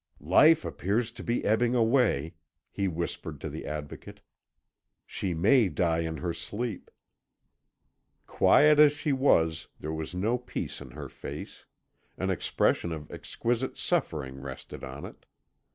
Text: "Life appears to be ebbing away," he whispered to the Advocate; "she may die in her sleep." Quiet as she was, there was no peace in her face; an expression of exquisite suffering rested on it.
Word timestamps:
"Life 0.33 0.65
appears 0.65 1.11
to 1.11 1.23
be 1.23 1.45
ebbing 1.45 1.75
away," 1.75 2.33
he 2.71 2.87
whispered 2.87 3.39
to 3.41 3.49
the 3.49 3.67
Advocate; 3.67 4.19
"she 5.05 5.35
may 5.35 5.69
die 5.69 5.99
in 5.99 6.17
her 6.17 6.33
sleep." 6.33 6.89
Quiet 8.25 8.79
as 8.79 8.93
she 8.93 9.13
was, 9.13 9.67
there 9.79 9.93
was 9.93 10.15
no 10.15 10.39
peace 10.39 10.81
in 10.81 10.89
her 10.89 11.07
face; 11.07 11.65
an 12.17 12.31
expression 12.31 12.91
of 12.91 13.11
exquisite 13.11 13.77
suffering 13.77 14.41
rested 14.41 14.83
on 14.83 15.05
it. 15.05 15.27